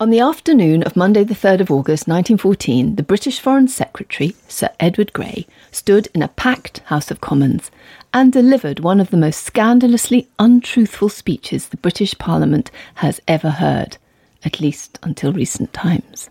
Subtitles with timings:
[0.00, 4.70] On the afternoon of Monday, the 3rd of August 1914, the British Foreign Secretary, Sir
[4.78, 7.72] Edward Grey, stood in a packed House of Commons
[8.14, 13.96] and delivered one of the most scandalously untruthful speeches the British Parliament has ever heard,
[14.44, 16.30] at least until recent times.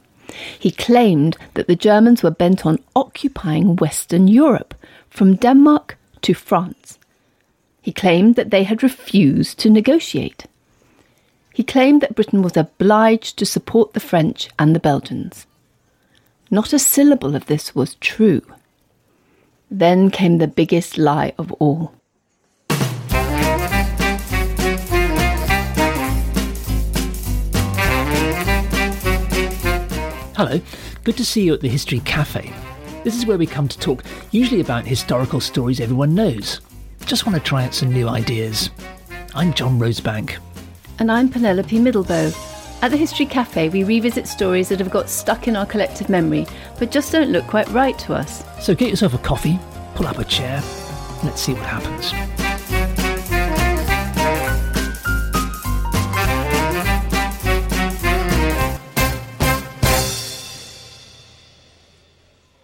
[0.57, 4.75] He claimed that the Germans were bent on occupying Western Europe,
[5.09, 6.97] from Denmark to France.
[7.81, 10.45] He claimed that they had refused to negotiate.
[11.57, 15.47] He claimed that Britain was obliged to support the French and the Belgians.
[16.51, 18.43] Not a syllable of this was true.
[19.71, 21.95] Then came the biggest lie of all.
[30.35, 30.61] Hello,
[31.03, 32.53] good to see you at the History Cafe.
[33.03, 36.61] This is where we come to talk usually about historical stories everyone knows.
[37.07, 38.69] Just want to try out some new ideas.
[39.33, 40.37] I'm John Rosebank.
[40.99, 42.33] And I'm Penelope Middelboe.
[42.81, 46.47] At the History Cafe, we revisit stories that have got stuck in our collective memory,
[46.79, 48.43] but just don't look quite right to us.
[48.59, 49.59] So get yourself a coffee,
[49.93, 52.11] pull up a chair, and let's see what happens.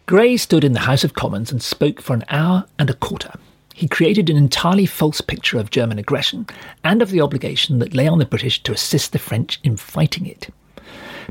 [0.08, 3.34] Grey stood in the House of Commons and spoke for an hour and a quarter.
[3.84, 6.48] He created an entirely false picture of German aggression
[6.86, 10.26] and of the obligation that lay on the British to assist the French in fighting
[10.26, 10.48] it.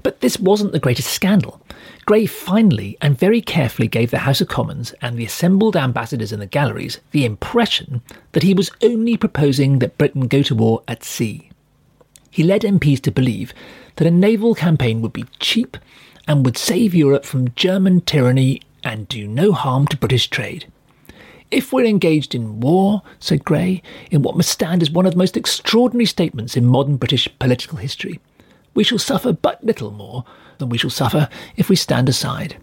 [0.02, 1.62] But this wasn't the greatest scandal.
[2.04, 6.40] Grey finally and very carefully gave the House of Commons and the assembled ambassadors in
[6.40, 11.04] the galleries the impression that he was only proposing that Britain go to war at
[11.04, 11.48] sea.
[12.30, 13.54] He led MPs to believe
[13.96, 15.78] that a naval campaign would be cheap
[16.28, 20.66] and would save Europe from German tyranny and do no harm to British trade.
[21.52, 25.18] If we're engaged in war, said Grey, in what must stand as one of the
[25.18, 28.20] most extraordinary statements in modern British political history,
[28.72, 30.24] we shall suffer but little more
[30.56, 32.56] than we shall suffer if we stand aside.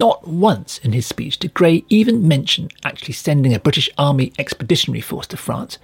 [0.00, 5.02] Not once in his speech did Grey even mention actually sending a British Army expeditionary
[5.02, 5.76] force to France,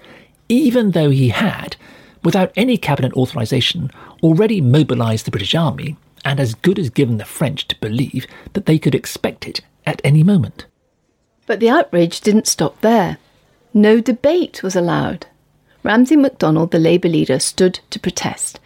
[0.48, 1.76] even though he had,
[2.24, 3.90] without any cabinet authorisation,
[4.22, 8.64] already mobilised the British Army and as good as given the French to believe that
[8.64, 10.64] they could expect it at any moment.
[11.50, 13.18] But the outrage didn't stop there.
[13.74, 15.26] No debate was allowed.
[15.82, 18.60] Ramsay MacDonald, the Labour leader, stood to protest.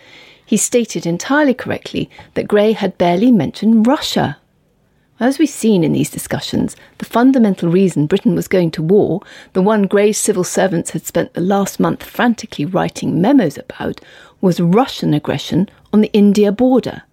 [0.44, 4.36] He stated entirely correctly that Grey had barely mentioned Russia.
[5.18, 9.22] As we've seen in these discussions, the fundamental reason Britain was going to war,
[9.54, 14.02] the one Grey's civil servants had spent the last month frantically writing memos about,
[14.42, 17.04] was Russian aggression on the India border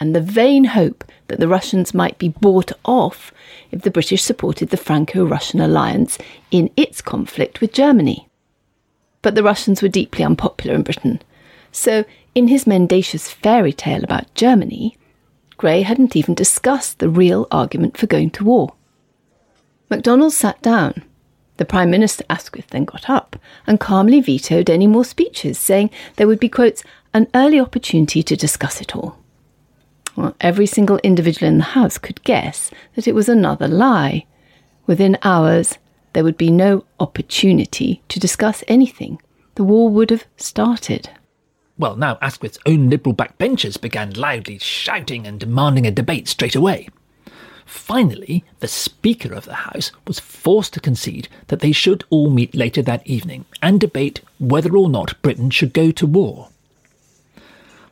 [0.00, 3.32] and the vain hope that the Russians might be bought off
[3.70, 6.18] if the British supported the Franco Russian alliance
[6.50, 8.28] in its conflict with Germany.
[9.22, 11.20] But the Russians were deeply unpopular in Britain,
[11.72, 12.04] so
[12.34, 14.96] in his mendacious fairy tale about Germany,
[15.56, 18.74] Grey hadn't even discussed the real argument for going to war.
[19.90, 21.02] MacDonald sat down.
[21.56, 23.34] The Prime Minister Asquith then got up
[23.66, 28.36] and calmly vetoed any more speeches, saying there would be, quotes, an early opportunity to
[28.36, 29.18] discuss it all.
[30.18, 34.26] Well, every single individual in the house could guess that it was another lie.
[34.84, 35.78] Within hours,
[36.12, 39.22] there would be no opportunity to discuss anything.
[39.54, 41.10] The war would have started.
[41.78, 46.88] Well, now Asquith's own Liberal backbenchers began loudly shouting and demanding a debate straight away.
[47.64, 52.56] Finally, the Speaker of the House was forced to concede that they should all meet
[52.56, 56.48] later that evening and debate whether or not Britain should go to war.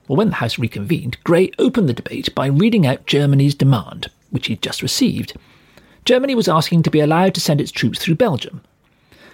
[0.09, 4.47] Well, when the House reconvened, Grey opened the debate by reading out Germany's demand, which
[4.47, 5.37] he'd just received.
[6.05, 8.63] Germany was asking to be allowed to send its troops through Belgium.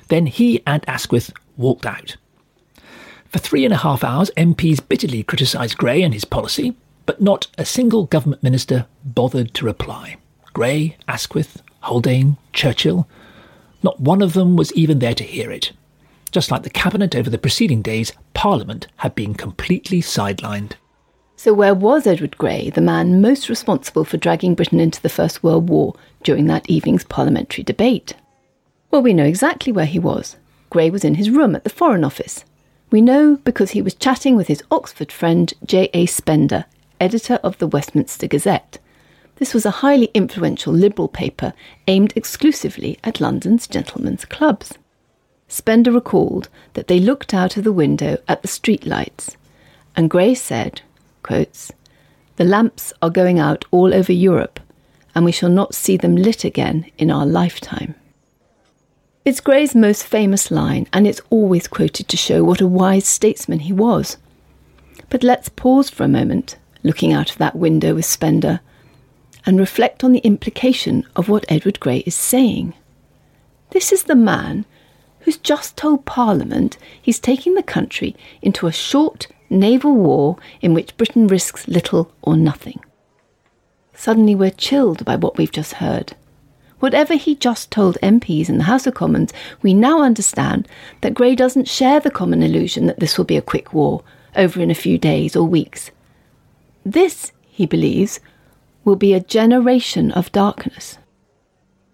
[0.08, 2.16] Then he and Asquith walked out.
[3.28, 6.74] For three and a half hours, MPs bitterly criticised Grey and his policy,
[7.06, 10.16] but not a single government minister bothered to reply.
[10.52, 13.08] Grey, Asquith, Haldane, Churchill,
[13.82, 15.72] not one of them was even there to hear it.
[16.32, 20.72] Just like the Cabinet over the preceding days, Parliament had been completely sidelined.
[21.36, 25.42] So, where was Edward Grey, the man most responsible for dragging Britain into the First
[25.42, 28.14] World War during that evening's parliamentary debate?
[28.90, 30.36] Well, we know exactly where he was.
[30.70, 32.46] Grey was in his room at the Foreign Office.
[32.90, 36.06] We know because he was chatting with his Oxford friend J.A.
[36.06, 36.64] Spender,
[36.98, 38.78] editor of the Westminster Gazette.
[39.36, 41.52] This was a highly influential liberal paper
[41.88, 44.78] aimed exclusively at London's gentlemen's clubs.
[45.52, 49.36] Spender recalled that they looked out of the window at the street lights,
[49.94, 50.80] and Grey said,
[51.22, 51.70] quotes,
[52.36, 54.58] The lamps are going out all over Europe,
[55.14, 57.94] and we shall not see them lit again in our lifetime.
[59.26, 63.58] It's Grey's most famous line, and it's always quoted to show what a wise statesman
[63.58, 64.16] he was.
[65.10, 68.60] But let's pause for a moment, looking out of that window with Spender,
[69.44, 72.72] and reflect on the implication of what Edward Grey is saying.
[73.68, 74.64] This is the man
[75.22, 80.96] who's just told Parliament he's taking the country into a short naval war in which
[80.96, 82.80] Britain risks little or nothing.
[83.94, 86.14] Suddenly we're chilled by what we've just heard.
[86.80, 89.32] Whatever he just told MPs in the House of Commons,
[89.62, 90.66] we now understand
[91.00, 94.02] that Grey doesn't share the common illusion that this will be a quick war,
[94.34, 95.92] over in a few days or weeks.
[96.84, 98.18] This, he believes,
[98.84, 100.98] will be a generation of darkness.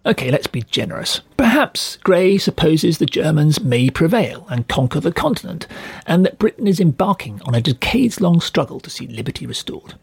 [0.07, 1.21] Okay, let's be generous.
[1.50, 5.67] Perhaps Grey supposes the Germans may prevail and conquer the continent,
[6.06, 9.95] and that Britain is embarking on a decades long struggle to see liberty restored.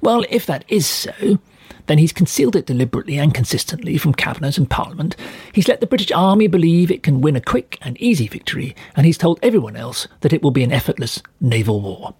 [0.00, 1.38] Well, if that is so,
[1.86, 5.16] then he's concealed it deliberately and consistently from Cabinet and Parliament.
[5.52, 9.04] He's let the British Army believe it can win a quick and easy victory, and
[9.04, 12.14] he's told everyone else that it will be an effortless naval war.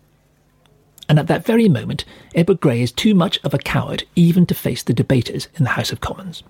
[1.08, 2.04] And at that very moment,
[2.34, 5.70] Edward Grey is too much of a coward even to face the debaters in the
[5.70, 6.42] House of Commons.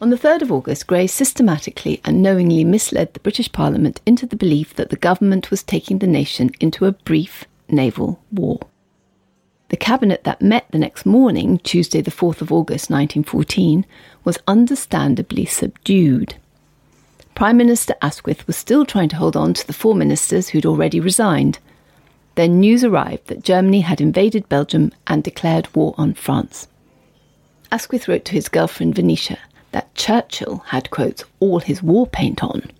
[0.00, 4.36] On the 3rd of August, Grey systematically and knowingly misled the British Parliament into the
[4.36, 8.60] belief that the government was taking the nation into a brief naval war.
[9.70, 13.84] The cabinet that met the next morning, Tuesday, the 4th of August 1914,
[14.22, 16.36] was understandably subdued.
[17.34, 21.00] Prime Minister Asquith was still trying to hold on to the four ministers who'd already
[21.00, 21.58] resigned.
[22.36, 26.68] Then news arrived that Germany had invaded Belgium and declared war on France.
[27.72, 29.38] Asquith wrote to his girlfriend Venetia
[29.72, 32.70] that Churchill had, quotes, all his war paint on.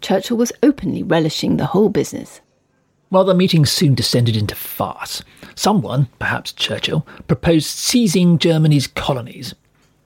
[0.00, 2.40] Churchill was openly relishing the whole business.
[3.08, 5.22] While the meeting soon descended into farce,
[5.54, 9.54] someone, perhaps Churchill, proposed seizing Germany's colonies.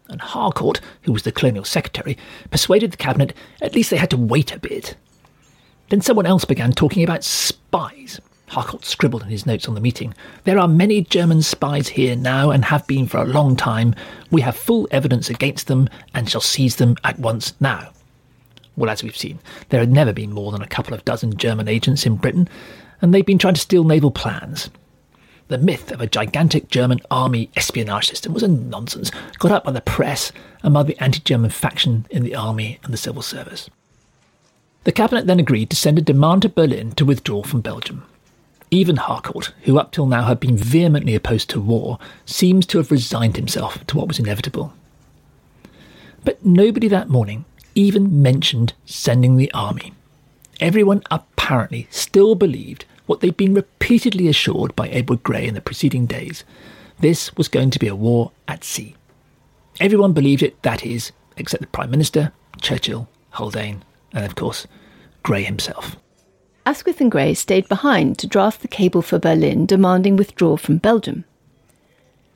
[0.09, 2.17] And Harcourt, who was the colonial secretary,
[2.51, 3.33] persuaded the cabinet
[3.63, 4.97] at least they had to wait a bit.
[5.89, 8.21] Then someone else began talking about spies.
[8.57, 10.15] Harcourt scribbled in his notes on the meeting.
[10.45, 13.95] There are many German spies here now and have been for a long time.
[14.31, 17.91] We have full evidence against them and shall seize them at once now.
[18.75, 21.69] Well, as we've seen, there had never been more than a couple of dozen German
[21.69, 22.49] agents in Britain,
[23.03, 24.71] and they've been trying to steal naval plans.
[25.49, 29.73] The myth of a gigantic German army espionage system was a nonsense got up by
[29.73, 30.33] the press
[30.63, 33.69] and by the anti German faction in the army and the civil service.
[34.85, 38.07] The cabinet then agreed to send a demand to Berlin to withdraw from Belgium.
[38.71, 42.91] Even Harcourt, who up till now had been vehemently opposed to war, seems to have
[42.91, 44.73] resigned himself to what was inevitable.
[46.25, 47.45] But nobody that morning
[47.77, 49.93] even mentioned sending the army.
[50.59, 56.07] Everyone apparently still believed what they'd been repeatedly assured by Edward Grey in the preceding
[56.07, 56.43] days.
[56.99, 58.97] This was going to be a war at sea.
[59.79, 64.67] Everyone believed it, that is, except the Prime Minister, Churchill, Haldane, and of course,
[65.23, 65.97] Grey himself.
[66.67, 71.25] Asquith and Grey stayed behind to draft the cable for Berlin demanding withdrawal from Belgium.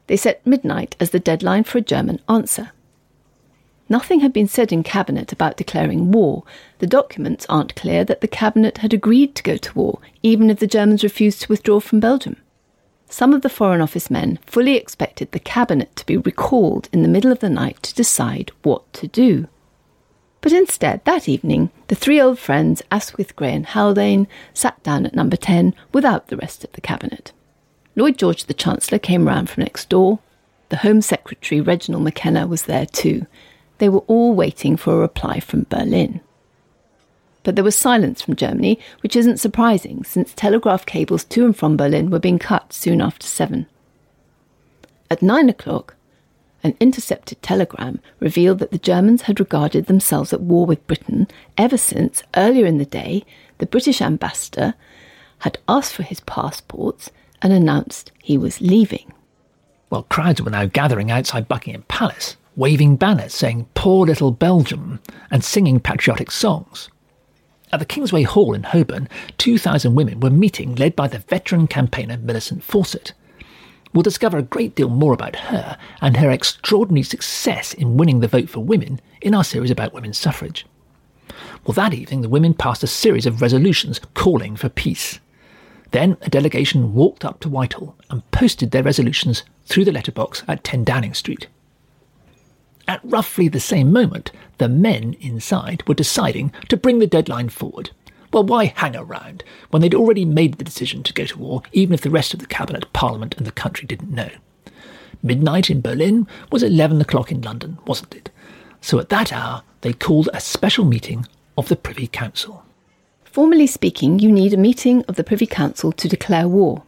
[0.06, 2.70] They set midnight as the deadline for a German answer.
[3.88, 6.44] Nothing had been said in Cabinet about declaring war.
[6.78, 10.60] The documents aren't clear that the Cabinet had agreed to go to war, even if
[10.60, 12.36] the Germans refused to withdraw from Belgium.
[13.08, 17.08] Some of the Foreign Office men fully expected the Cabinet to be recalled in the
[17.08, 19.48] middle of the night to decide what to do.
[20.40, 25.14] But instead, that evening, the three old friends, Asquith, Grey, and Haldane, sat down at
[25.14, 27.32] number 10 without the rest of the cabinet.
[27.94, 30.20] Lloyd George, the Chancellor, came round from next door.
[30.70, 33.26] The Home Secretary, Reginald McKenna, was there too.
[33.78, 36.20] They were all waiting for a reply from Berlin.
[37.42, 41.76] But there was silence from Germany, which isn't surprising since telegraph cables to and from
[41.76, 43.66] Berlin were being cut soon after seven.
[45.10, 45.96] At nine o'clock,
[46.62, 51.26] an intercepted telegram revealed that the Germans had regarded themselves at war with Britain
[51.56, 53.24] ever since, earlier in the day,
[53.58, 54.74] the British ambassador
[55.40, 57.10] had asked for his passports
[57.42, 59.12] and announced he was leaving.
[59.88, 65.00] Well, crowds were now gathering outside Buckingham Palace, waving banners saying, Poor little Belgium,
[65.30, 66.90] and singing patriotic songs.
[67.72, 72.16] At the Kingsway Hall in Holborn, 2,000 women were meeting, led by the veteran campaigner
[72.18, 73.12] Millicent Fawcett.
[73.92, 78.28] We'll discover a great deal more about her and her extraordinary success in winning the
[78.28, 80.64] vote for women in our series about women's suffrage.
[81.64, 85.18] Well, that evening, the women passed a series of resolutions calling for peace.
[85.90, 90.62] Then a delegation walked up to Whitehall and posted their resolutions through the letterbox at
[90.62, 91.48] 10 Downing Street.
[92.86, 97.90] At roughly the same moment, the men inside were deciding to bring the deadline forward.
[98.32, 101.94] Well, why hang around when they'd already made the decision to go to war, even
[101.94, 104.30] if the rest of the cabinet, parliament, and the country didn't know?
[105.22, 108.30] Midnight in Berlin was 11 o'clock in London, wasn't it?
[108.80, 111.26] So at that hour, they called a special meeting
[111.58, 112.64] of the Privy Council.
[113.24, 116.82] Formally speaking, you need a meeting of the Privy Council to declare war.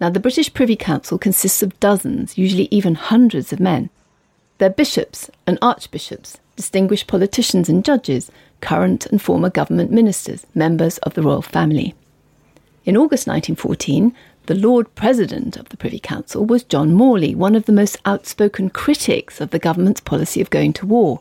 [0.00, 3.90] Now, the British Privy Council consists of dozens, usually even hundreds of men.
[4.58, 8.30] They're bishops and archbishops, distinguished politicians and judges,
[8.60, 11.94] current and former government ministers, members of the royal family.
[12.84, 14.14] In August 1914,
[14.46, 18.70] the Lord President of the Privy Council was John Morley, one of the most outspoken
[18.70, 21.20] critics of the government's policy of going to war.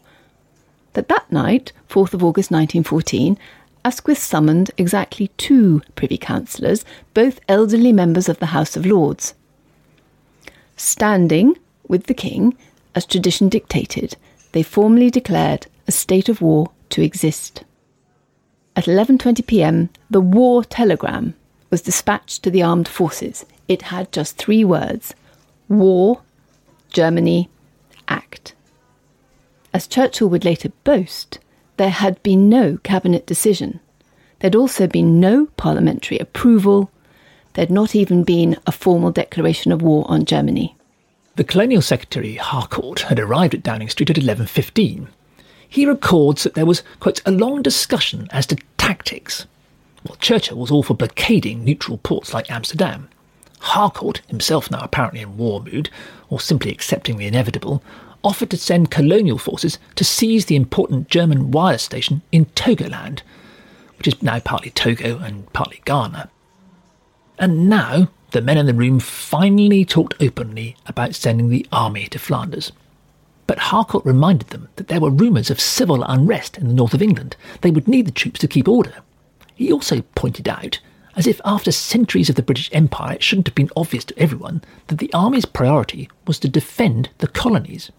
[0.93, 3.37] But that night, 4th of August 1914,
[3.85, 6.83] Asquith summoned exactly two Privy Councillors,
[7.13, 9.33] both elderly members of the House of Lords.
[10.75, 11.57] Standing
[11.87, 12.57] with the King,
[12.95, 14.15] as tradition dictated,
[14.51, 17.63] they formally declared a state of war to exist.
[18.75, 21.33] At 11:20 p.m., the war telegram
[21.69, 23.45] was dispatched to the armed forces.
[23.67, 25.13] It had just 3 words:
[25.69, 26.21] war,
[26.89, 27.49] Germany,
[28.07, 28.53] act.
[29.73, 31.39] As Churchill would later boast,
[31.77, 33.79] there had been no cabinet decision.
[34.39, 36.91] There'd also been no parliamentary approval.
[37.53, 40.75] There'd not even been a formal declaration of war on Germany.
[41.37, 45.07] The Colonial Secretary Harcourt had arrived at Downing Street at 11:15.
[45.67, 49.45] He records that there was quote a long discussion as to tactics.
[50.03, 53.07] While Churchill was all for blockading neutral ports like Amsterdam.
[53.59, 55.89] Harcourt, himself now apparently in war mood,
[56.29, 57.81] or simply accepting the inevitable,
[58.25, 63.21] offered to send colonial forces to seize the important German wireless station in Togoland,
[63.97, 66.29] which is now partly Togo and partly Ghana.
[67.39, 72.19] And now the men in the room finally talked openly about sending the army to
[72.19, 72.71] Flanders.
[73.45, 77.01] But Harcourt reminded them that there were rumours of civil unrest in the north of
[77.01, 77.35] England.
[77.59, 78.95] They would need the troops to keep order.
[79.55, 80.79] He also pointed out,
[81.17, 84.63] as if after centuries of the British Empire it shouldn't have been obvious to everyone,
[84.87, 87.91] that the army's priority was to defend the colonies.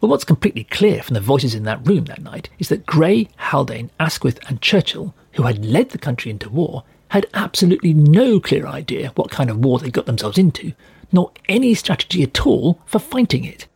[0.00, 3.28] Well, what's completely clear from the voices in that room that night is that Grey,
[3.36, 8.66] Haldane, Asquith, and Churchill, who had led the country into war, had absolutely no clear
[8.66, 10.72] idea what kind of war they got themselves into,
[11.12, 13.66] nor any strategy at all for fighting it.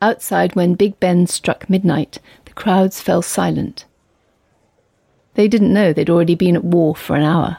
[0.00, 3.84] Outside, when Big Ben struck midnight, the crowds fell silent.
[5.34, 7.58] They didn't know they'd already been at war for an hour.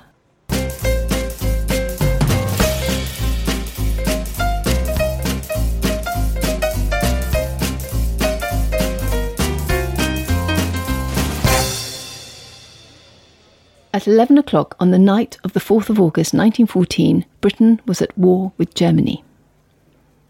[13.96, 18.18] At 11 o'clock on the night of the 4th of August 1914, Britain was at
[18.18, 19.24] war with Germany.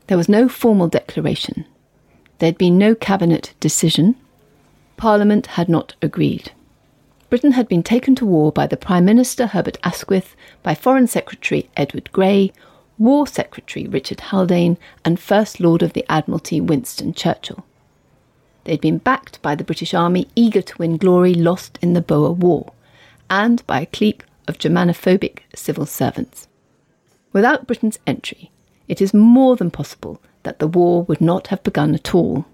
[0.05, 1.65] There was no formal declaration.
[2.38, 4.17] There had been no cabinet decision.
[4.98, 6.51] Parliament had not agreed.
[7.31, 11.67] Britain had been taken to war by the Prime Minister Herbert Asquith, by Foreign Secretary
[11.75, 12.53] Edward Grey,
[13.00, 17.65] War Secretary Richard Haldane, and First Lord of the Admiralty Winston Churchill.
[18.65, 22.31] They'd been backed by the British Army, eager to win glory lost in the Boer
[22.31, 22.72] War
[23.29, 26.48] and by a clique of Germanophobic civil servants.
[27.34, 28.51] Without Britain's entry,
[28.88, 32.46] it is more than possible that the war would not have begun at all.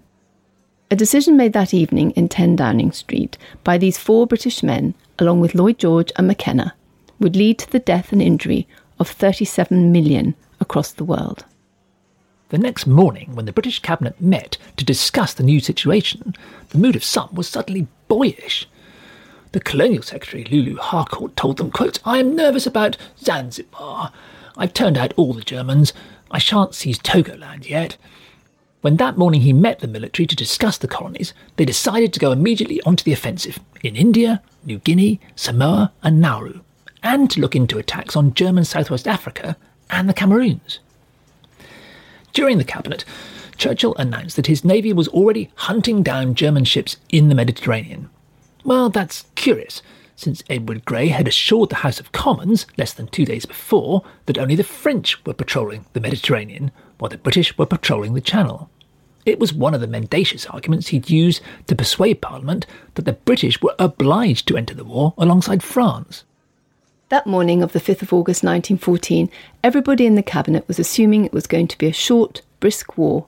[0.90, 5.40] A decision made that evening in 10 Downing Street by these four British men, along
[5.40, 6.74] with Lloyd George and McKenna,
[7.18, 8.66] would lead to the death and injury
[8.98, 11.44] of 37 million across the world.
[12.50, 16.34] The next morning, when the British Cabinet met to discuss the new situation,
[16.68, 18.68] the mood of some was suddenly boyish.
[19.52, 24.10] The Colonial Secretary, Lulu Harcourt, told them, quote, I am nervous about Zanzibar.
[24.56, 25.92] I've turned out all the Germans.
[26.30, 27.98] I shan't seize Togoland yet.
[28.80, 32.32] When that morning he met the military to discuss the colonies, they decided to go
[32.32, 36.60] immediately onto the offensive in India, New Guinea, Samoa, and Nauru,
[37.02, 39.56] and to look into attacks on German Southwest Africa
[39.90, 40.78] and the Cameroons.
[42.32, 43.04] During the cabinet,
[43.58, 48.08] Churchill announced that his navy was already hunting down German ships in the Mediterranean,
[48.64, 49.82] well, that's curious,
[50.16, 54.38] since Edward Grey had assured the House of Commons less than two days before that
[54.38, 58.70] only the French were patrolling the Mediterranean, while the British were patrolling the Channel.
[59.24, 63.62] It was one of the mendacious arguments he'd used to persuade Parliament that the British
[63.62, 66.24] were obliged to enter the war alongside France.
[67.08, 69.30] That morning of the 5th of August 1914,
[69.62, 73.26] everybody in the cabinet was assuming it was going to be a short, brisk war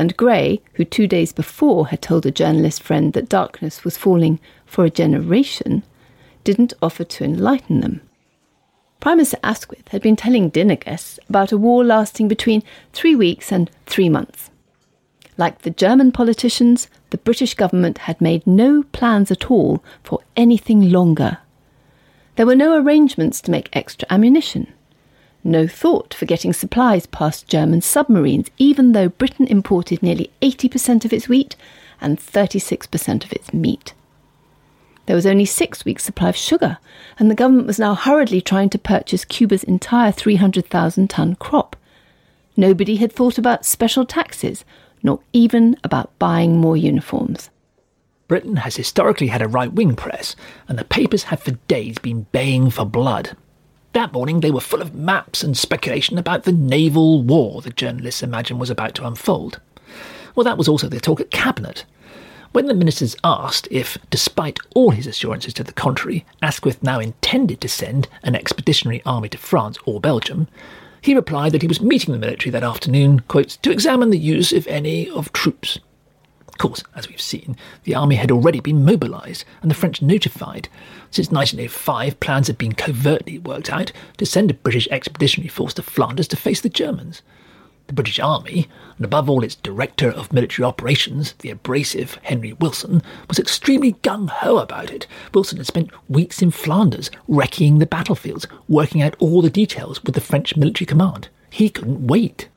[0.00, 4.40] and Grey, who two days before had told a journalist friend that darkness was falling
[4.64, 5.82] for a generation,
[6.42, 8.00] didn't offer to enlighten them.
[8.98, 12.62] Prime Minister Asquith had been telling dinner guests about a war lasting between
[12.94, 14.50] three weeks and three months.
[15.36, 20.90] Like the German politicians, the British government had made no plans at all for anything
[20.90, 21.38] longer.
[22.36, 24.72] There were no arrangements to make extra ammunition.
[25.42, 31.12] No thought for getting supplies past German submarines, even though Britain imported nearly 80% of
[31.12, 31.56] its wheat
[32.00, 33.94] and 36% of its meat.
[35.06, 36.78] There was only six weeks' supply of sugar,
[37.18, 41.74] and the government was now hurriedly trying to purchase Cuba's entire 300,000 ton crop.
[42.56, 44.64] Nobody had thought about special taxes,
[45.02, 47.50] nor even about buying more uniforms.
[48.28, 50.36] Britain has historically had a right wing press,
[50.68, 53.36] and the papers have for days been baying for blood.
[53.92, 58.22] That morning they were full of maps and speculation about the naval war the journalists
[58.22, 59.60] imagined was about to unfold.
[60.34, 61.84] Well, that was also the talk at Cabinet.
[62.52, 67.60] When the ministers asked if, despite all his assurances to the contrary, Asquith now intended
[67.60, 70.46] to send an expeditionary army to France or Belgium,
[71.00, 74.52] he replied that he was meeting the military that afternoon, quote, to examine the use,
[74.52, 75.80] if any, of troops
[76.60, 80.68] course, as we've seen, the army had already been mobilised and the French notified.
[81.10, 85.82] Since 1905, plans had been covertly worked out to send a British expeditionary force to
[85.82, 87.22] Flanders to face the Germans.
[87.86, 93.02] The British Army, and above all its Director of Military Operations, the abrasive Henry Wilson,
[93.26, 95.06] was extremely gung ho about it.
[95.32, 100.14] Wilson had spent weeks in Flanders, wrecking the battlefields, working out all the details with
[100.14, 101.30] the French military command.
[101.48, 102.48] He couldn't wait.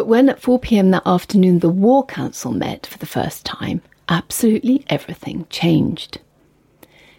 [0.00, 3.82] But when at 4 pm that afternoon the War Council met for the first time,
[4.08, 6.20] absolutely everything changed.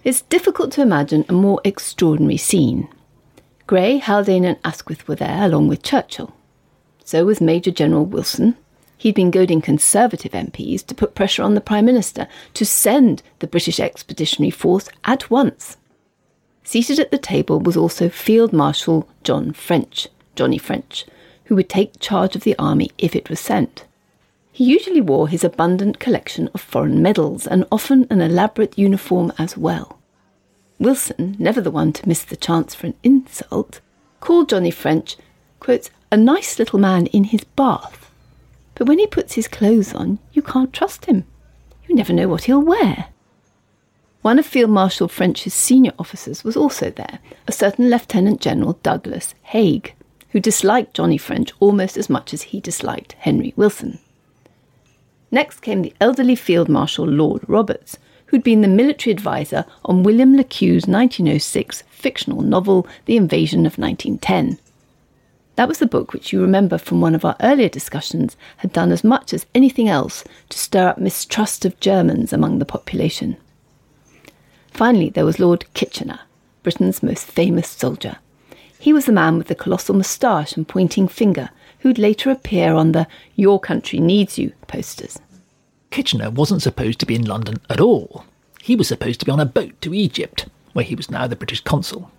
[0.03, 2.89] It's difficult to imagine a more extraordinary scene.
[3.67, 6.33] Grey, Haldane, and Asquith were there, along with Churchill.
[7.05, 8.57] So was Major General Wilson.
[8.97, 13.47] He'd been goading Conservative MPs to put pressure on the Prime Minister to send the
[13.47, 15.77] British Expeditionary Force at once.
[16.63, 21.05] Seated at the table was also Field Marshal John French, Johnny French,
[21.51, 23.83] who would take charge of the army if it was sent.
[24.53, 29.57] He usually wore his abundant collection of foreign medals and often an elaborate uniform as
[29.57, 29.99] well.
[30.79, 33.81] Wilson, never the one to miss the chance for an insult,
[34.21, 35.17] called Johnny French,
[35.59, 38.09] quotes, a nice little man in his bath.
[38.75, 41.25] But when he puts his clothes on, you can't trust him.
[41.85, 43.07] You never know what he'll wear.
[44.21, 49.35] One of Field Marshal French's senior officers was also there, a certain Lieutenant General Douglas
[49.41, 49.95] Haig
[50.31, 53.99] who disliked Johnny French almost as much as he disliked Henry Wilson.
[55.29, 60.35] Next came the elderly Field Marshal Lord Roberts, who'd been the military adviser on William
[60.35, 64.57] Le Queux's 1906 fictional novel, The Invasion of 1910.
[65.55, 68.91] That was the book which you remember from one of our earlier discussions had done
[68.91, 73.37] as much as anything else to stir up mistrust of Germans among the population.
[74.69, 76.21] Finally, there was Lord Kitchener,
[76.63, 78.17] Britain's most famous soldier.
[78.81, 82.93] He was the man with the colossal moustache and pointing finger who'd later appear on
[82.93, 85.19] the Your Country Needs You posters.
[85.91, 88.25] Kitchener wasn't supposed to be in London at all.
[88.59, 91.35] He was supposed to be on a boat to Egypt, where he was now the
[91.35, 92.09] British consul.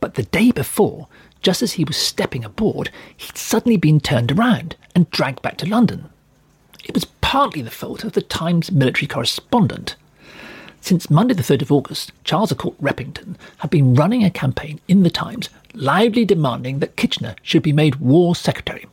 [0.00, 1.06] But the day before,
[1.40, 5.68] just as he was stepping aboard, he'd suddenly been turned around and dragged back to
[5.68, 6.06] London.
[6.84, 9.94] It was partly the fault of the Times military correspondent,
[10.82, 12.52] since Monday, the 3rd of August, Charles.
[12.54, 17.62] Court Repington had been running a campaign in the Times loudly demanding that Kitchener should
[17.62, 18.86] be made War Secretary,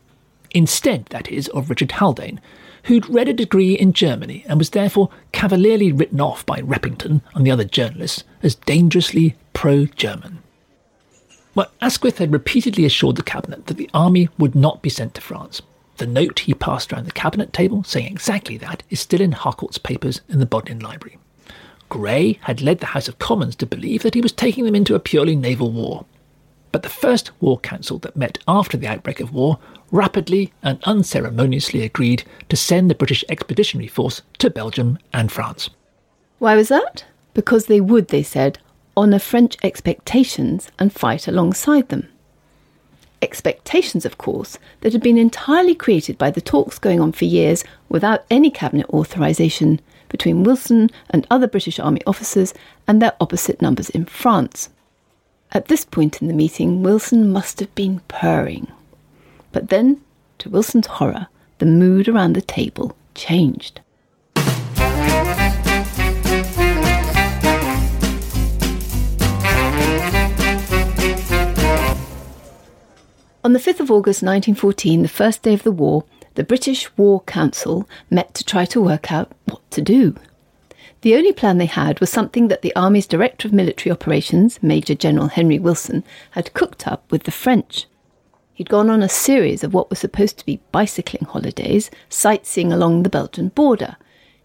[0.52, 2.40] instead, that is, of Richard Haldane,
[2.84, 7.46] who'd read a degree in Germany and was therefore cavalierly written off by Repington and
[7.46, 10.40] the other journalists as dangerously pro German.
[11.56, 15.22] Well, Asquith had repeatedly assured the cabinet that the army would not be sent to
[15.22, 15.62] France.
[15.98, 19.78] The note he passed round the cabinet table saying exactly that is still in Harcourt's
[19.78, 21.18] papers in the Bodleian Library.
[21.90, 24.96] Grey had led the House of Commons to believe that he was taking them into
[24.96, 26.06] a purely naval war.
[26.72, 29.60] But the first War Council that met after the outbreak of war
[29.92, 35.70] rapidly and unceremoniously agreed to send the British Expeditionary Force to Belgium and France.
[36.38, 37.06] Why was that?
[37.34, 38.60] Because they would, they said,
[38.96, 42.08] honour French expectations and fight alongside them.
[43.22, 47.64] Expectations, of course, that had been entirely created by the talks going on for years
[47.90, 52.54] without any cabinet authorisation between Wilson and other British Army officers
[52.88, 54.70] and their opposite numbers in France.
[55.52, 58.68] At this point in the meeting, Wilson must have been purring.
[59.52, 60.00] But then,
[60.38, 63.82] to Wilson's horror, the mood around the table changed.
[73.44, 76.04] On the 5th of August 1914, the first day of the war,
[76.36, 80.16] the British War Council met to try to work out what to do.
[81.02, 84.96] The only plan they had was something that the Army's Director of Military Operations, Major
[84.96, 87.88] General Henry Wilson, had cooked up with the French.
[88.54, 93.04] He'd gone on a series of what were supposed to be bicycling holidays, sightseeing along
[93.04, 93.96] the Belgian border.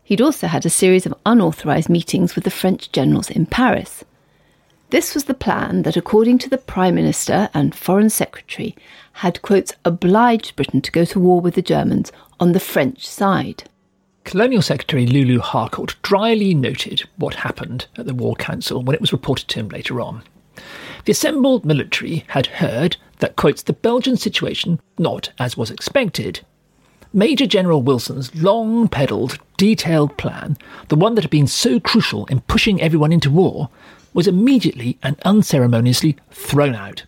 [0.04, 4.04] He'd also had a series of unauthorised meetings with the French generals in Paris.
[4.90, 8.76] This was the plan that, according to the Prime Minister and Foreign Secretary,
[9.14, 13.64] had, quotes, obliged Britain to go to war with the Germans on the French side.
[14.24, 19.12] Colonial Secretary Lulu Harcourt dryly noted what happened at the War Council when it was
[19.12, 20.22] reported to him later on.
[21.04, 26.40] The assembled military had heard that quotes the Belgian situation not as was expected.
[27.12, 30.56] Major General Wilson's long pedalled, detailed plan,
[30.88, 33.68] the one that had been so crucial in pushing everyone into war,
[34.14, 37.04] was immediately and unceremoniously thrown out.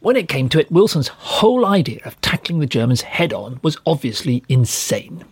[0.00, 3.78] When it came to it, Wilson's whole idea of tackling the Germans head on was
[3.86, 5.24] obviously insane.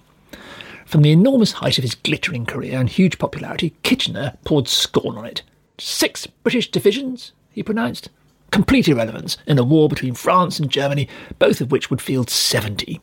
[0.93, 5.25] From the enormous height of his glittering career and huge popularity, Kitchener poured scorn on
[5.25, 5.41] it.
[5.79, 8.11] Six British divisions, he pronounced.
[8.51, 13.01] Complete irrelevance in a war between France and Germany, both of which would field 70.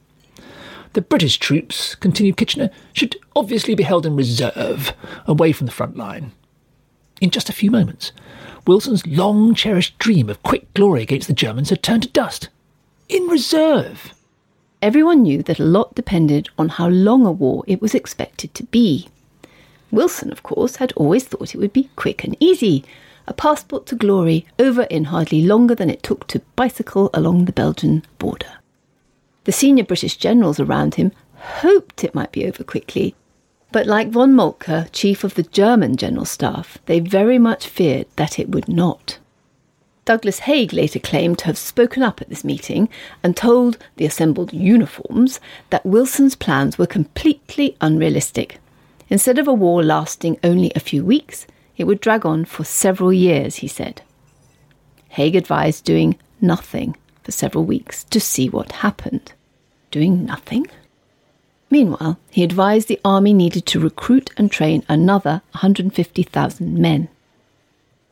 [0.94, 4.94] The British troops, continued Kitchener, should obviously be held in reserve,
[5.26, 6.32] away from the front line.
[7.22, 8.12] In just a few moments,
[8.68, 12.50] Wilson's long cherished dream of quick glory against the Germans had turned to dust.
[13.08, 14.14] In reserve!
[14.82, 18.64] Everyone knew that a lot depended on how long a war it was expected to
[18.64, 19.10] be.
[19.92, 22.86] Wilson, of course, had always thought it would be quick and easy,
[23.28, 27.52] a passport to glory over in hardly longer than it took to bicycle along the
[27.52, 28.60] Belgian border.
[29.44, 33.16] The senior British generals around him hoped it might be over quickly,
[33.74, 38.40] but like von Moltke, chief of the German general staff, they very much feared that
[38.40, 39.19] it would not.
[40.06, 42.90] Douglas Haig later claimed to have spoken up at this meeting
[43.22, 48.60] and told the assembled uniforms that Wilson's plans were completely unrealistic.
[49.10, 51.46] Instead of a war lasting only a few weeks,
[51.78, 54.02] it would drag on for several years, he said.
[55.10, 59.34] Haig advised doing nothing for several weeks to see what happened.
[59.92, 60.68] Doing nothing?
[61.72, 67.10] Meanwhile, he advised the army needed to recruit and train another 150,000 men.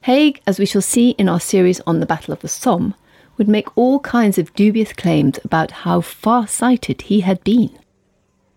[0.02, 2.96] Haig, as we shall see in our series on the Battle of the Somme,
[3.38, 7.78] would make all kinds of dubious claims about how far sighted he had been.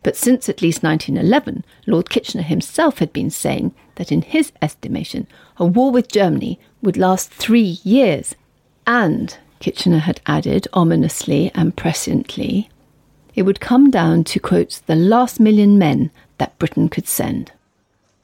[0.02, 5.26] But since at least 1911, Lord Kitchener himself had been saying that in his estimation,
[5.58, 8.34] a war with Germany would last three years.
[8.86, 12.68] And, Kitchener had added ominously and presciently,
[13.34, 17.52] it would come down to, quote, the last million men that Britain could send.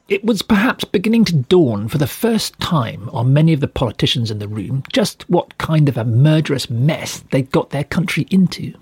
[0.08, 4.30] It was perhaps beginning to dawn for the first time on many of the politicians
[4.30, 8.74] in the room just what kind of a murderous mess they'd got their country into.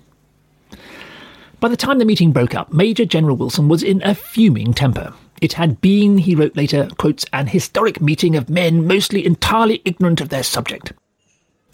[1.60, 5.14] By the time the meeting broke up, Major General Wilson was in a fuming temper.
[5.40, 10.20] It had been, he wrote later, quotes, an historic meeting of men mostly entirely ignorant
[10.20, 10.92] of their subject.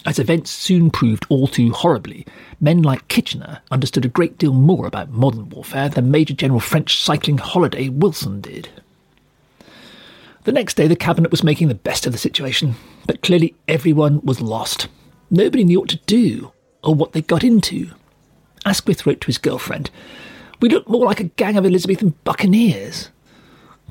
[0.06, 2.24] As events soon proved all too horribly,
[2.60, 7.02] men like Kitchener understood a great deal more about modern warfare than Major General French
[7.02, 8.68] cycling holiday Wilson did.
[10.44, 12.74] The next day, the cabinet was making the best of the situation,
[13.06, 14.88] but clearly everyone was lost.
[15.30, 17.90] Nobody knew what to do or what they got into.
[18.64, 19.90] Asquith wrote to his girlfriend,
[20.60, 23.10] We look more like a gang of Elizabethan buccaneers.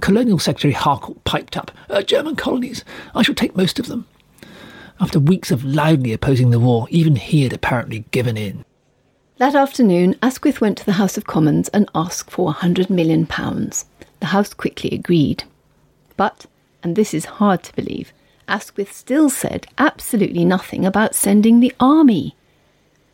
[0.02, 2.84] Colonial Secretary Harcourt piped up, uh, German colonies,
[3.14, 4.08] I shall take most of them.
[5.00, 8.66] After weeks of loudly opposing the war, even he had apparently given in.
[9.38, 13.26] That afternoon, Asquith went to the House of Commons and asked for £100 million.
[13.26, 15.44] The House quickly agreed.
[16.20, 16.48] But,
[16.84, 18.12] and this is hard to believe,
[18.46, 22.36] Asquith still said absolutely nothing about sending the army.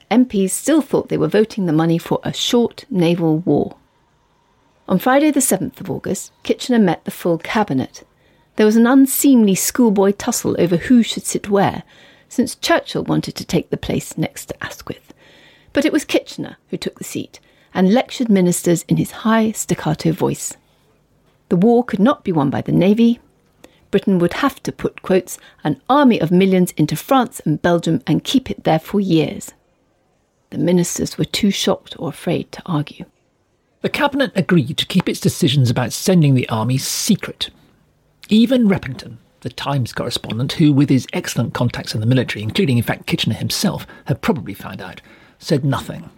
[0.10, 3.76] MPs still thought they were voting the money for a short naval war.
[4.88, 8.08] On Friday, the 7th of August, Kitchener met the full cabinet.
[8.56, 11.84] There was an unseemly schoolboy tussle over who should sit where,
[12.28, 15.14] since Churchill wanted to take the place next to Asquith.
[15.74, 17.40] But it was Kitchener who took the seat
[17.72, 20.58] and lectured ministers in his high staccato voice.
[21.50, 23.20] The war could not be won by the Navy.
[23.92, 28.24] Britain would have to put, quotes, an army of millions into France and Belgium and
[28.24, 29.54] keep it there for years.
[30.50, 33.06] The ministers were too shocked or afraid to argue.
[33.82, 37.52] The Cabinet agreed to keep its decisions about sending the army secret.
[38.30, 42.84] Even Repington, the Times correspondent, who, with his excellent contacts in the military, including in
[42.84, 45.02] fact Kitchener himself, had probably found out,
[45.38, 46.10] said nothing.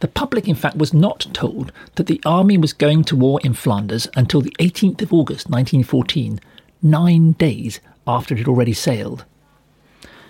[0.00, 3.54] The public, in fact, was not told that the army was going to war in
[3.54, 6.40] Flanders until the 18th of August 1914,
[6.82, 9.24] nine days after it had already sailed.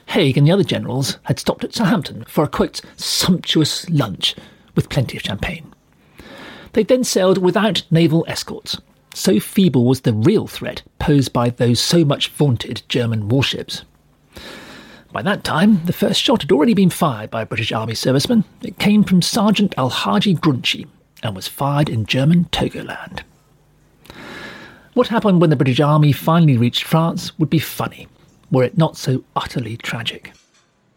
[0.07, 4.35] Haig and the other generals had stopped at Southampton for a quote, sumptuous lunch
[4.74, 5.72] with plenty of champagne.
[6.72, 8.79] They then sailed without naval escorts.
[9.14, 13.85] So feeble was the real threat posed by those so much vaunted German warships.
[15.12, 18.44] By that time, the first shot had already been fired by a British Army serviceman.
[18.62, 20.87] It came from Sergeant Alhaji Grunshi
[21.23, 23.23] and was fired in German Togoland.
[24.94, 28.07] What happened when the British Army finally reached France would be funny,
[28.51, 30.33] were it not so utterly tragic.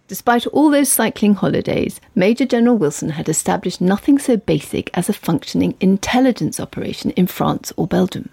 [0.08, 5.13] Despite all those cycling holidays, Major General Wilson had established nothing so basic as a
[5.13, 8.30] functioning intelligence operation in France or Belgium.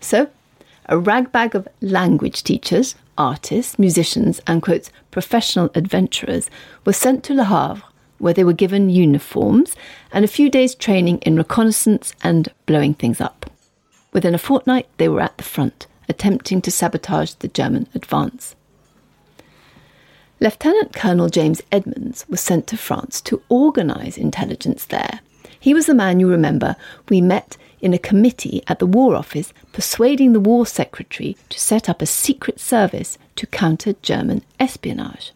[0.00, 0.30] So,
[0.90, 6.50] a ragbag of language teachers, artists, musicians, and quotes, professional adventurers
[6.84, 7.82] were sent to Le Havre,
[8.18, 9.76] where they were given uniforms
[10.12, 13.50] and a few days' training in reconnaissance and blowing things up.
[14.12, 18.56] Within a fortnight, they were at the front, attempting to sabotage the German advance.
[20.40, 25.20] Lieutenant Colonel James Edmonds was sent to France to organise intelligence there.
[25.60, 26.74] He was the man you remember
[27.08, 31.88] we met in a committee at the War Office persuading the War Secretary to set
[31.88, 35.32] up a secret service to counter German espionage.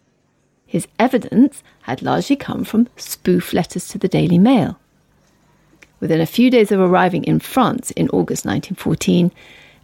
[0.65, 4.79] His evidence had largely come from spoof letters to the Daily Mail.
[5.99, 9.31] Within a few days of arriving in France in August 1914,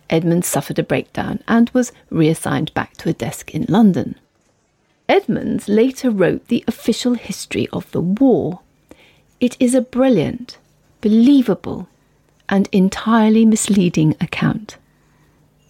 [0.10, 4.16] Edmonds suffered a breakdown and was reassigned back to a desk in London.
[5.08, 8.60] Edmonds later wrote the official history of the war.
[9.40, 10.58] It is a brilliant,
[11.00, 11.88] believable,
[12.52, 14.78] and entirely misleading account.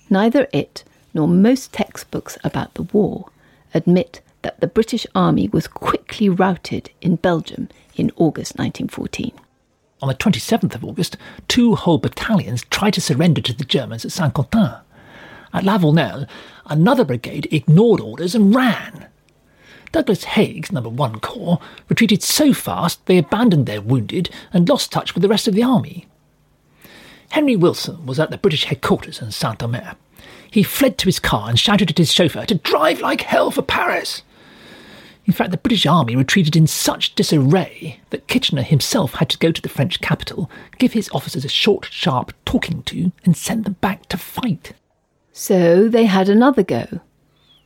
[0.10, 3.30] Neither it nor most textbooks about the war
[3.74, 9.32] admit that the British Army was quickly routed in Belgium in August 1914.
[10.02, 11.15] On the 27th of August,
[11.48, 14.74] two whole battalions tried to surrender to the Germans at Saint Quentin.
[15.54, 16.28] At La Vernelle,
[16.65, 19.08] another brigade ignored orders and ran.
[19.91, 25.13] Douglas Haig's number 1 Corps retreated so fast they abandoned their wounded and lost touch
[25.13, 26.08] with the rest of the army.
[27.32, 29.96] Henry Wilson was at the British headquarters in Saint Omer.
[30.50, 33.62] He fled to his car and shouted at his chauffeur to drive like hell for
[33.62, 34.22] Paris.
[35.26, 39.54] In fact, the British army retreated in such disarray that Kitchener himself had to go
[39.54, 43.78] to the French capital, give his officers a short, sharp talking to, and send them
[43.80, 44.74] back to fight.
[45.32, 47.00] So they had another go.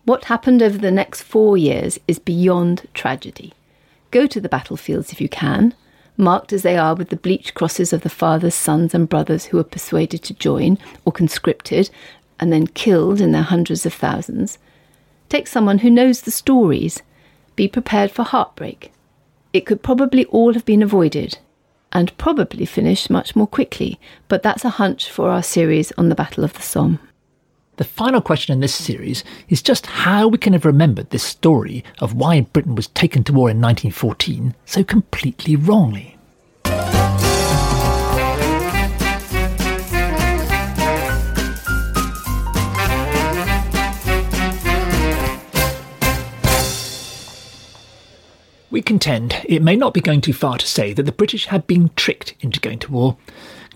[0.03, 3.53] What happened over the next four years is beyond tragedy.
[4.11, 5.73] Go to the battlefields if you can,
[6.17, 9.57] marked as they are with the bleached crosses of the fathers, sons, and brothers who
[9.57, 11.89] were persuaded to join or conscripted
[12.39, 14.57] and then killed in their hundreds of thousands.
[15.29, 17.01] Take someone who knows the stories.
[17.55, 18.91] Be prepared for heartbreak.
[19.53, 21.37] It could probably all have been avoided
[21.91, 26.15] and probably finished much more quickly, but that's a hunch for our series on the
[26.15, 26.99] Battle of the Somme.
[27.77, 31.83] The final question in this series is just how we can have remembered this story
[31.99, 36.17] of why Britain was taken to war in 1914 so completely wrongly.
[48.71, 51.67] We contend it may not be going too far to say that the British had
[51.67, 53.17] been tricked into going to war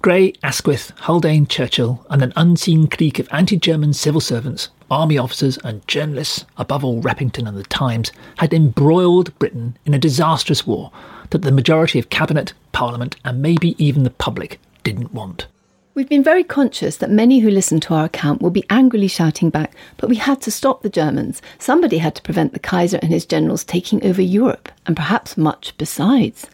[0.02, 5.58] Grey, Asquith, Haldane, Churchill, and an unseen clique of anti German civil servants, army officers,
[5.66, 10.90] and journalists, above all Repington and the Times, had embroiled Britain in a disastrous war
[11.32, 15.48] that the majority of Cabinet, Parliament, and maybe even the public didn't want.
[15.96, 19.50] We've been very conscious that many who listen to our account will be angrily shouting
[19.50, 21.42] back, but we had to stop the Germans.
[21.58, 25.78] Somebody had to prevent the Kaiser and his generals taking over Europe, and perhaps much
[25.78, 26.48] besides.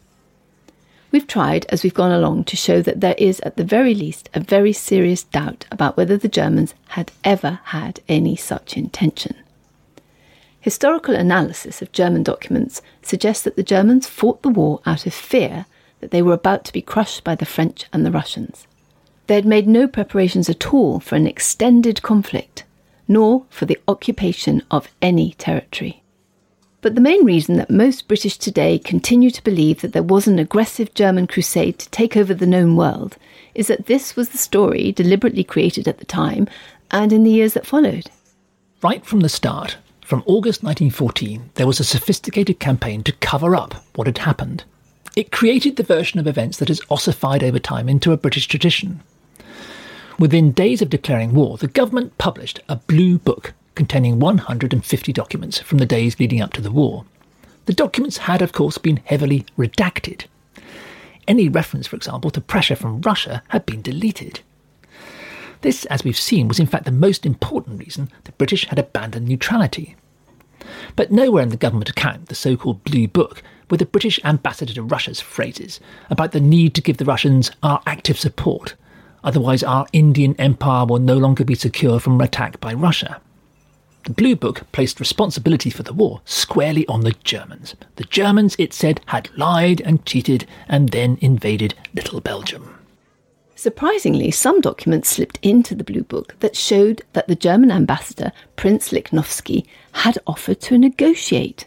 [1.15, 4.29] We've tried, as we've gone along, to show that there is, at the very least,
[4.33, 9.33] a very serious doubt about whether the Germans had ever had any such intention.
[10.59, 15.67] Historical analysis of German documents suggests that the Germans fought the war out of fear
[16.01, 18.67] that they were about to be crushed by the French and the Russians.
[19.27, 22.65] They had made no preparations at all for an extended conflict,
[23.07, 26.03] nor for the occupation of any territory.
[26.85, 30.37] But the main reason that most British today continue to believe that there was an
[30.37, 33.17] aggressive German crusade to take over the known world
[33.55, 36.47] is that this was the story deliberately created at the time
[36.91, 38.11] and in the years that followed.
[38.83, 43.83] Right from the start, from August 1914, there was a sophisticated campaign to cover up
[43.95, 44.63] what had happened.
[45.15, 49.01] It created the version of events that has ossified over time into a British tradition.
[50.19, 55.77] Within days of declaring war, the government published a blue book containing 150 documents from
[55.77, 57.05] the days leading up to the war.
[57.65, 60.25] The documents had, of course, been heavily redacted.
[61.27, 64.41] Any reference, for example, to pressure from Russia had been deleted.
[65.61, 69.27] This, as we've seen, was in fact the most important reason the British had abandoned
[69.27, 69.95] neutrality.
[70.95, 74.73] But nowhere in the government account, the so called Blue Book, were the British ambassador
[74.73, 78.75] to Russia's phrases about the need to give the Russians our active support,
[79.23, 83.19] otherwise, our Indian empire will no longer be secure from attack by Russia.
[84.05, 87.73] The Blue Book placed responsibility for the war squarely on the Germans.
[87.95, 92.77] The Germans, it said, had lied and cheated and then invaded Little Belgium.
[93.55, 98.89] Surprisingly, some documents slipped into the Blue Book that showed that the German ambassador, Prince
[98.91, 101.65] Lichnowsky, had offered to negotiate.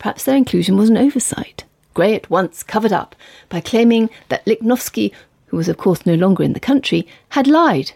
[0.00, 1.62] Perhaps their inclusion was an oversight.
[1.94, 3.14] Grey at once covered up
[3.48, 5.12] by claiming that Lichnowsky,
[5.46, 7.92] who was of course no longer in the country, had lied.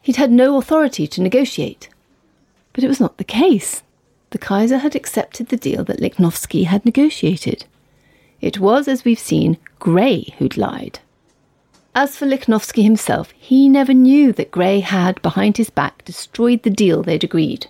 [0.00, 1.88] He'd had no authority to negotiate.
[2.76, 3.82] But it was not the case.
[4.32, 7.64] The Kaiser had accepted the deal that Lichnowsky had negotiated.
[8.42, 10.98] It was, as we've seen, Grey who'd lied.
[11.94, 16.68] As for Lichnowsky himself, he never knew that Grey had, behind his back, destroyed the
[16.68, 17.66] deal they'd agreed.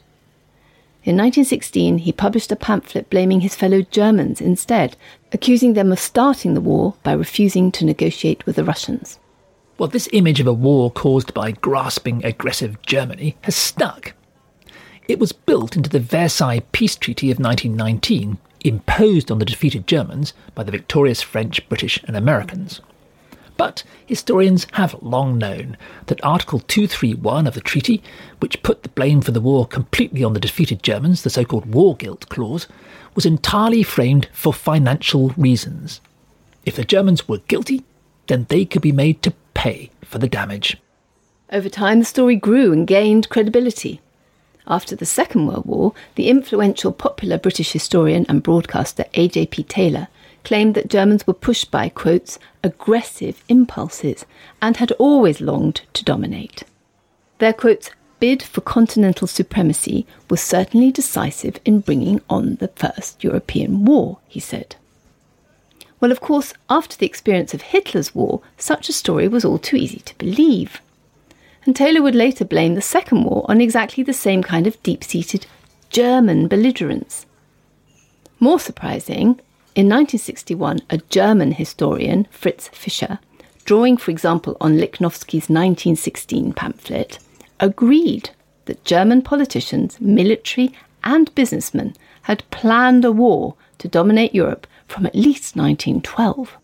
[1.04, 4.96] In 1916, he published a pamphlet blaming his fellow Germans instead,
[5.32, 9.20] accusing them of starting the war by refusing to negotiate with the Russians.
[9.78, 14.15] Well, this image of a war caused by grasping, aggressive Germany has stuck.
[15.08, 20.32] It was built into the Versailles Peace Treaty of 1919, imposed on the defeated Germans
[20.54, 22.80] by the victorious French, British, and Americans.
[23.56, 28.02] But historians have long known that Article 231 of the treaty,
[28.40, 31.72] which put the blame for the war completely on the defeated Germans, the so called
[31.72, 32.66] war guilt clause,
[33.14, 36.00] was entirely framed for financial reasons.
[36.64, 37.84] If the Germans were guilty,
[38.26, 40.76] then they could be made to pay for the damage.
[41.50, 44.00] Over time, the story grew and gained credibility.
[44.68, 49.62] After the Second World War, the influential popular British historian and broadcaster A.J.P.
[49.64, 50.08] Taylor
[50.42, 54.26] claimed that Germans were pushed by, quotes, aggressive impulses
[54.60, 56.64] and had always longed to dominate.
[57.38, 63.84] Their, quotes, bid for continental supremacy was certainly decisive in bringing on the First European
[63.84, 64.74] War, he said.
[66.00, 69.76] Well, of course, after the experience of Hitler's war, such a story was all too
[69.76, 70.80] easy to believe
[71.66, 75.02] and Taylor would later blame the Second War on exactly the same kind of deep
[75.02, 75.46] seated
[75.90, 77.26] German belligerence.
[78.38, 79.40] More surprising,
[79.74, 83.18] in 1961, a German historian, Fritz Fischer,
[83.64, 87.18] drawing, for example, on Lichnowsky's 1916 pamphlet,
[87.60, 88.30] agreed
[88.66, 95.14] that German politicians, military, and businessmen had planned a war to dominate Europe from at
[95.14, 96.56] least 1912.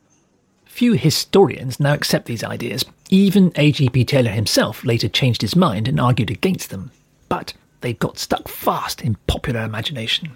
[0.73, 2.83] Few historians now accept these ideas.
[3.11, 4.07] Even A.J.P.
[4.07, 6.91] Taylor himself later changed his mind and argued against them.
[7.29, 10.31] But they got stuck fast in popular imagination.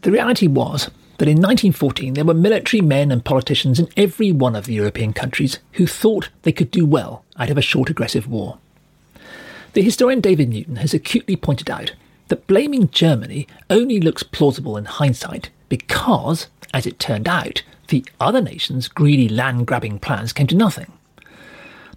[0.00, 4.56] The reality was that in 1914 there were military men and politicians in every one
[4.56, 8.26] of the European countries who thought they could do well out of a short aggressive
[8.26, 8.56] war.
[9.74, 11.92] The historian David Newton has acutely pointed out
[12.28, 18.40] that blaming Germany only looks plausible in hindsight because, as it turned out, the other
[18.40, 20.92] nations' greedy land grabbing plans came to nothing.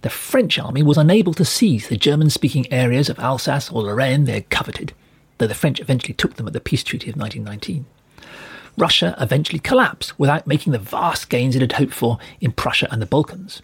[0.02, 4.24] The French army was unable to seize the German speaking areas of Alsace or Lorraine
[4.24, 4.92] they had coveted,
[5.38, 7.86] though the French eventually took them at the Peace Treaty of 1919.
[8.76, 13.00] Russia eventually collapsed without making the vast gains it had hoped for in Prussia and
[13.00, 13.62] the Balkans.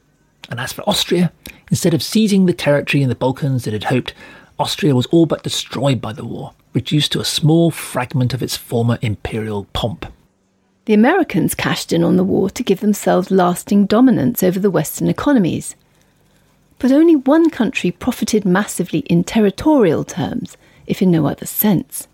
[0.50, 1.32] And as for Austria,
[1.70, 4.14] instead of seizing the territory in the Balkans it had hoped,
[4.58, 8.56] Austria was all but destroyed by the war, reduced to a small fragment of its
[8.56, 10.06] former imperial pomp.
[10.88, 15.06] The Americans cashed in on the war to give themselves lasting dominance over the Western
[15.06, 15.76] economies.
[16.78, 22.08] But only one country profited massively in territorial terms, if in no other sense.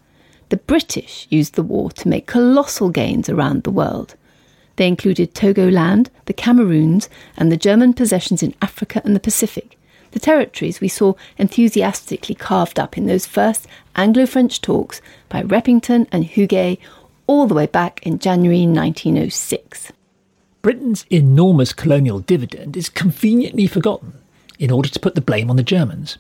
[0.49, 4.17] The British used the war to make colossal gains around the world.
[4.75, 9.79] They included Togoland, the Cameroons, and the German possessions in Africa and the Pacific,
[10.11, 16.09] the territories we saw enthusiastically carved up in those first Anglo French talks by Repington
[16.11, 16.81] and Huguet
[17.27, 19.93] all the way back in January 1906.
[20.63, 24.15] Britain's enormous colonial dividend is conveniently forgotten
[24.59, 26.19] in order to put the blame on the Germans.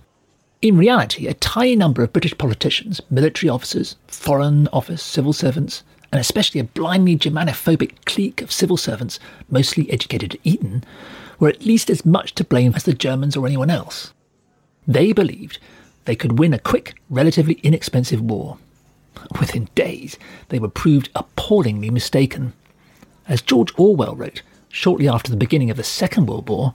[0.61, 6.21] In reality, a tiny number of British politicians, military officers, foreign office, civil servants, and
[6.21, 9.19] especially a blindly Germanophobic clique of civil servants,
[9.51, 10.85] mostly educated at Eton,
[11.39, 14.13] were at least as much to blame as the Germans or anyone else.
[14.87, 15.59] They believed
[16.05, 18.59] they could win a quick, relatively inexpensive war,
[19.39, 22.53] Within days, they were proved appallingly mistaken.
[23.29, 26.75] As George Orwell wrote, shortly after the beginning of the Second World War,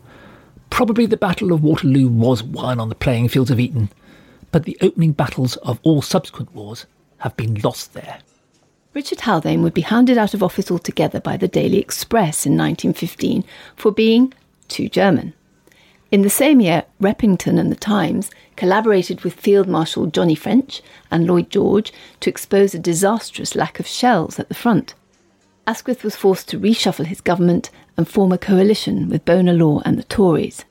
[0.69, 3.89] probably the Battle of Waterloo was won on the playing fields of Eton,
[4.51, 6.85] but the opening battles of all subsequent wars
[7.19, 8.19] have been lost there.
[8.93, 13.43] Richard Haldane would be hounded out of office altogether by the Daily Express in 1915
[13.75, 14.33] for being
[14.67, 15.33] too German.
[16.11, 20.81] In the same year, Repington and the Times collaborated with Field Marshal Johnny French
[21.11, 24.95] and Lloyd George to expose a disastrous lack of shells at the front.
[25.67, 29.99] Asquith was forced to reshuffle his government and form a coalition with Bonar Law and
[29.99, 30.65] the Tories.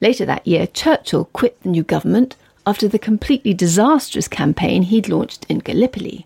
[0.00, 5.44] Later that year, Churchill quit the new government after the completely disastrous campaign he'd launched
[5.48, 6.24] in Gallipoli.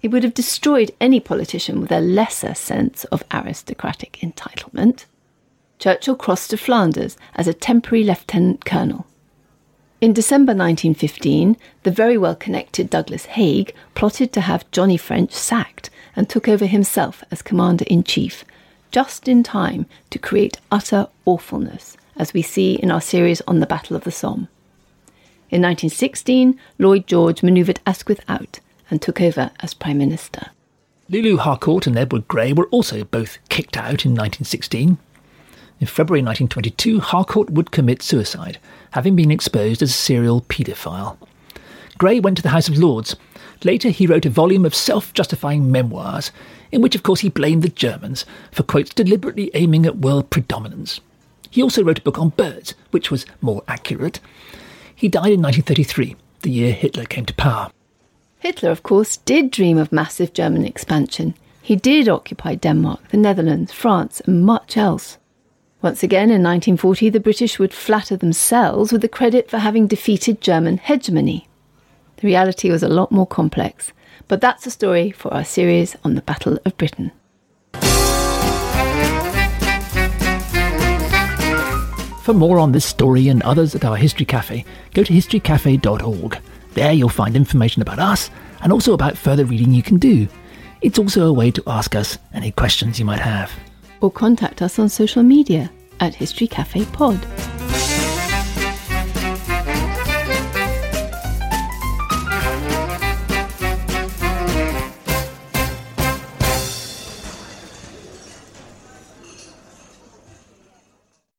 [0.00, 5.06] It would have destroyed any politician with a lesser sense of aristocratic entitlement.
[5.78, 9.06] Churchill crossed to Flanders as a temporary lieutenant colonel.
[10.00, 15.90] In December 1915, the very well connected Douglas Haig plotted to have Johnny French sacked
[16.14, 18.44] and took over himself as commander in chief,
[18.90, 23.66] just in time to create utter awfulness, as we see in our series on the
[23.66, 24.48] Battle of the Somme.
[25.48, 28.60] In 1916, Lloyd George manoeuvred Asquith out
[28.90, 30.50] and took over as Prime Minister.
[31.08, 34.98] Lulu Harcourt and Edward Grey were also both kicked out in 1916.
[35.78, 38.58] In February 1922, Harcourt would commit suicide,
[38.92, 41.18] having been exposed as a serial paedophile.
[41.98, 43.14] Grey went to the House of Lords.
[43.62, 46.30] Later, he wrote a volume of self justifying memoirs,
[46.72, 51.00] in which, of course, he blamed the Germans for, quote, deliberately aiming at world predominance.
[51.50, 54.20] He also wrote a book on birds, which was more accurate.
[54.94, 57.70] He died in 1933, the year Hitler came to power.
[58.38, 61.34] Hitler, of course, did dream of massive German expansion.
[61.60, 65.18] He did occupy Denmark, the Netherlands, France, and much else.
[65.86, 70.40] Once again, in 1940, the British would flatter themselves with the credit for having defeated
[70.40, 71.46] German hegemony.
[72.16, 73.92] The reality was a lot more complex,
[74.26, 77.12] but that's a story for our series on the Battle of Britain.
[82.24, 86.38] For more on this story and others at our History Cafe, go to historycafe.org.
[86.74, 88.28] There you'll find information about us
[88.60, 90.26] and also about further reading you can do.
[90.80, 93.52] It's also a way to ask us any questions you might have.
[94.00, 95.70] Or contact us on social media
[96.00, 97.55] at History Cafe Pod.